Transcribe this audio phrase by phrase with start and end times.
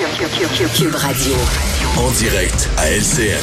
[0.00, 1.34] Cube Radio.
[1.98, 3.36] En direct à LCN.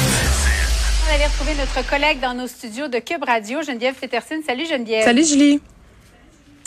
[1.06, 4.40] On allait retrouver notre collègue dans nos studios de Cube Radio, Geneviève Peterson.
[4.44, 5.04] Salut Geneviève.
[5.04, 5.60] Salut Julie.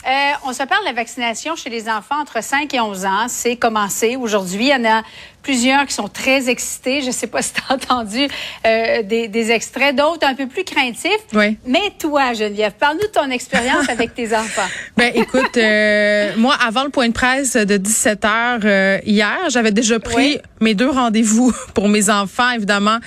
[0.06, 3.26] Euh, on se parle de la vaccination chez les enfants entre 5 et 11 ans.
[3.28, 4.68] C'est commencé aujourd'hui.
[4.68, 5.02] Il y en a
[5.42, 7.00] plusieurs qui sont très excités.
[7.00, 8.26] Je ne sais pas si tu as entendu
[8.66, 11.10] euh, des, des, extraits, d'autres un peu plus craintifs.
[11.34, 11.56] Oui.
[11.66, 14.68] Mais toi, Geneviève, parle-nous de ton expérience avec tes enfants.
[14.96, 19.72] Ben écoute, euh, moi, avant le point de presse de 17 heures euh, hier, j'avais
[19.72, 20.38] déjà pris Oui.
[20.60, 22.98] mes deux rendez-vous pour mes enfants, évidemment,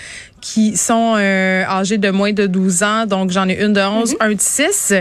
[0.41, 3.05] qui sont euh, âgés de moins de 12 ans.
[3.07, 4.93] Donc, j'en ai une de 11, un de 6.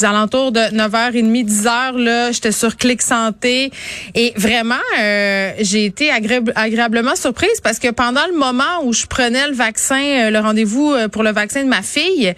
[0.00, 3.70] Aux alentours de 9h30, 10h, là, j'étais sur Clic Santé.
[4.16, 6.42] Et vraiment, euh, j'ai été agré-
[6.78, 10.92] agréablement surprise parce que pendant le moment où je prenais le vaccin, euh, le rendez-vous
[10.92, 12.32] euh, pour le vaccin de ma fille,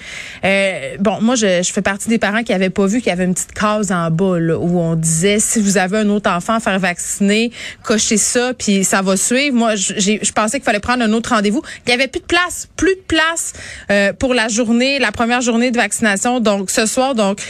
[0.44, 3.12] euh, bon, moi, je, je fais partie des parents qui avaient pas vu qu'il y
[3.12, 6.30] avait une petite case en bas là, où on disait si vous avez un autre
[6.30, 9.54] enfant à faire vacciner, cochez ça, puis ça va suivre.
[9.56, 11.62] Moi, j'ai- je pensais qu'il fallait prendre un autre rendez-vous.
[11.86, 13.52] Il y avait plus de place, plus de place
[13.90, 16.40] euh, pour la journée, la première journée de vaccination.
[16.40, 17.40] Donc ce soir, donc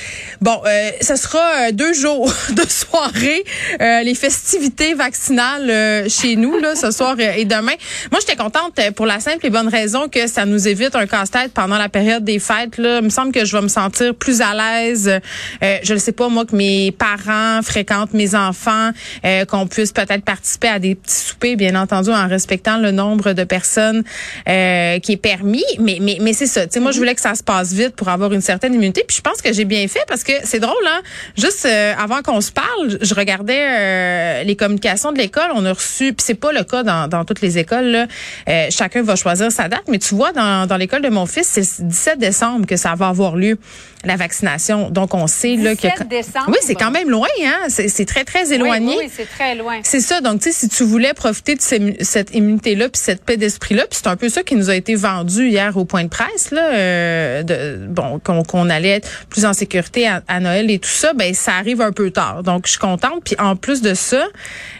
[0.40, 3.44] bon, euh, ce sera deux jours de soirée,
[3.78, 7.74] les festivités vaccinales chez nous là, ce soir euh, et demain.
[8.10, 11.06] Moi, j'étais contente euh, pour la simple et bonne raison que ça nous évite un
[11.06, 12.78] casse-tête pendant la période des fêtes.
[12.78, 15.08] Là, il me semble que je vais me sentir plus à l'aise.
[15.62, 18.90] Euh, je ne sais pas moi que mes parents fréquentent mes enfants,
[19.24, 23.32] euh, qu'on puisse peut-être participer à des petits soupers, bien entendu, en respectant le nombre
[23.32, 24.02] de personnes
[24.48, 25.64] euh, qui est permis.
[25.78, 26.66] Mais mais mais c'est ça.
[26.66, 29.04] Tu sais, moi, je voulais que ça se passe vite pour avoir une certaine immunité.
[29.06, 31.00] Puis je pense que j'ai bien fait parce que c'est drôle, hein.
[31.36, 35.50] Juste euh, avant qu'on se parle, je regardais euh, les communications de l'école.
[35.54, 37.86] On a reçu, puis c'est pas le cas dans, dans toutes les écoles.
[37.86, 38.06] Là.
[38.48, 41.46] Euh, chacun va choisir sa date, mais tu vois, dans, dans l'école de mon fils,
[41.48, 43.58] c'est le 17 décembre que ça va avoir lieu
[44.04, 44.88] la vaccination.
[44.90, 46.46] Donc on sait là que 17 décembre?
[46.48, 47.68] oui, c'est quand même loin, hein?
[47.68, 48.96] C'est très très éloigné.
[48.96, 49.80] Oui, oui, c'est très loin.
[49.82, 50.20] C'est ça.
[50.22, 53.82] Donc, tu sais, si tu voulais profiter de ces- cette immunité-là, puis cette paix d'esprit-là,
[53.90, 56.50] puis c'est un peu ça qui nous a été vendu hier au point de presse,
[56.50, 60.78] là, euh, de, bon, qu'on qu'on allait être plus en sécurité à, à Noël et
[60.78, 62.42] tout ça, ben ça arrive un peu tard.
[62.42, 63.22] Donc, je suis contente.
[63.24, 64.24] Puis en plus de ça,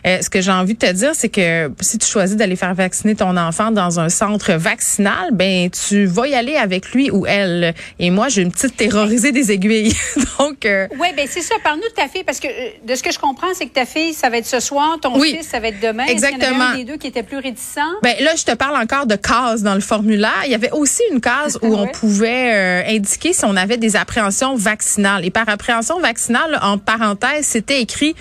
[0.07, 2.75] euh, ce que j'ai envie de te dire, c'est que si tu choisis d'aller faire
[2.75, 7.27] vacciner ton enfant dans un centre vaccinal, ben tu vas y aller avec lui ou
[7.27, 7.75] elle.
[7.99, 9.95] Et moi, j'ai une petite terrorisée des aiguilles.
[10.39, 11.55] Donc, euh, Oui, ben c'est ça.
[11.63, 13.87] Parle-nous de ta fille, parce que euh, de ce que je comprends, c'est que ta
[13.87, 15.37] fille, ça va être ce soir, ton Oui.
[15.37, 16.05] fils, ça va être demain.
[16.05, 16.65] Est-ce qu'il y en avait Exactement.
[16.65, 17.79] un des deux qui était plus réticent?
[18.03, 20.43] Ben là, je te parle encore de cases dans le formulaire.
[20.47, 23.97] Il y avait aussi une case où on pouvait euh, indiquer si on avait des
[23.97, 25.25] appréhensions vaccinales.
[25.25, 28.15] Et par appréhension vaccinale, en parenthèse, c'était écrit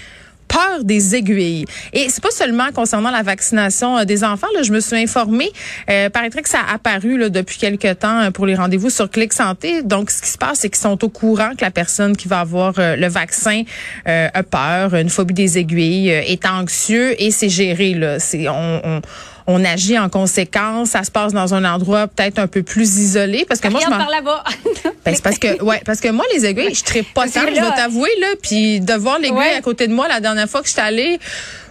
[0.49, 1.65] peur des aiguilles.
[1.93, 4.47] Et c'est pas seulement concernant la vaccination euh, des enfants.
[4.55, 5.51] Là, je me suis informée.
[5.89, 9.09] Euh, paraîtrait que ça a apparu là, depuis quelque temps euh, pour les rendez-vous sur
[9.09, 9.83] Clic Santé.
[9.83, 12.41] Donc, ce qui se passe, c'est qu'ils sont au courant que la personne qui va
[12.41, 13.63] avoir euh, le vaccin
[14.07, 17.93] euh, a peur, une phobie des aiguilles, est anxieux et c'est géré.
[17.93, 19.01] Là, c'est on, on
[19.47, 20.89] on agit en conséquence.
[20.89, 23.89] Ça se passe dans un endroit peut-être un peu plus isolé parce que moi, je
[23.89, 24.43] par là-bas.
[25.05, 27.39] ben, c'est parce que ouais, parce que moi les aiguilles, je tripe pas que je
[27.61, 29.53] vais t'avouer là, puis de voir l'aiguille Ouais.
[29.57, 31.17] à côté de moi la dernière fois que j'étais allée,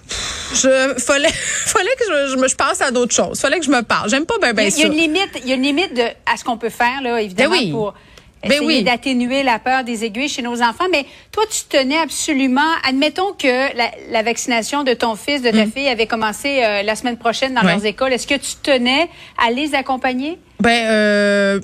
[0.08, 3.38] pff, je fallait fallait que je, je me je pense à d'autres choses.
[3.40, 4.08] Fallait que je me parle.
[4.10, 4.92] J'aime pas ben ben il, y a, il y a ça.
[4.92, 7.50] une limite, il y a une limite de, à ce qu'on peut faire, là, évidemment,
[7.54, 7.70] Ben oui.
[7.72, 7.94] pour
[8.42, 8.82] Ben essayer oui.
[8.84, 10.86] d'atténuer la peur des aiguilles chez nos enfants.
[10.90, 15.66] Mais toi, tu tenais absolument, admettons que la, la vaccination de ton fils, de ta
[15.66, 17.66] fille avait commencé euh, la semaine prochaine dans Mm.
[17.66, 18.12] Leurs écoles.
[18.12, 20.38] Est-ce que tu tenais à les accompagner?
[20.60, 21.60] Ben, euh,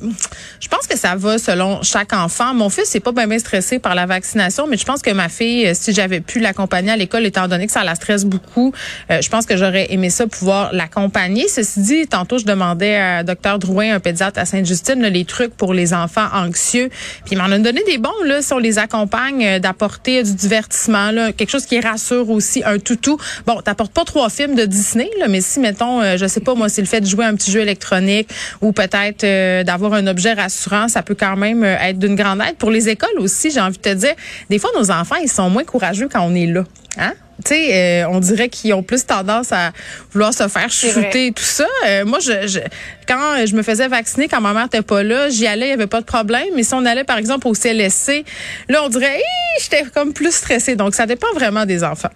[0.61, 2.55] je pense que ça va selon chaque enfant.
[2.55, 5.67] Mon fils n'est pas bien, stressé par la vaccination, mais je pense que ma fille,
[5.67, 8.73] euh, si j'avais pu l'accompagner à l'école, étant donné que ça la stresse beaucoup,
[9.11, 11.49] euh, je pense que j'aurais aimé ça pouvoir l'accompagner.
[11.49, 15.75] Ceci dit, tantôt, je demandais à Dr Drouin, un pédiatre à Sainte-Justine, les trucs pour
[15.75, 16.89] les enfants anxieux.
[17.25, 20.35] Puis il m'en a donné des bons, là, si on les accompagne, euh, d'apporter du
[20.35, 23.19] divertissement, là, quelque chose qui rassure aussi, un toutou.
[23.47, 26.69] Bon, t'apportes pas trois films de Disney, là, mais si, mettons, je sais pas, moi,
[26.69, 28.29] c'est le fait de jouer à un petit jeu électronique
[28.61, 32.41] ou peut-être euh, d'avoir un objet rassurant, ça peut quand même euh, être d'une grande
[32.41, 32.57] aide.
[32.57, 34.15] Pour les écoles aussi, j'ai envie de te dire,
[34.51, 36.65] des fois, nos enfants, ils sont moins courageux quand on est là.
[36.99, 37.13] Hein?
[37.45, 39.73] Tu sais, euh, on dirait qu'ils ont plus tendance à
[40.13, 41.67] vouloir se faire shooter et tout ça.
[41.87, 42.61] Euh, moi, je, je-
[43.09, 45.73] quand je me faisais vacciner, quand ma mère n'était pas là, j'y allais, il y
[45.73, 46.47] avait pas de problème.
[46.55, 48.25] Mais si on allait, par exemple, au CLSC,
[48.69, 49.21] là, on dirait,
[49.61, 50.77] j'étais comme plus stressée.
[50.77, 52.11] Donc, ça dépend vraiment des enfants.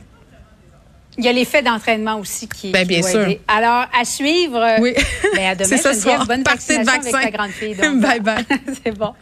[1.18, 3.22] Il y a l'effet d'entraînement aussi qui, Ben, qui bien doit sûr.
[3.22, 3.40] aider.
[3.48, 4.76] Alors, à suivre.
[4.80, 4.94] Oui.
[5.34, 6.00] Ben, à demain, C'est ce Geneviève.
[6.02, 6.26] soir.
[6.26, 7.30] Bonne Partez de vaccination avec vaccin.
[7.30, 7.74] ta grande fille.
[7.74, 8.00] donc.
[8.00, 8.44] Bye bye.
[8.84, 9.12] C'est bon.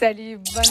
[0.00, 0.38] Salut.
[0.54, 0.64] Bonne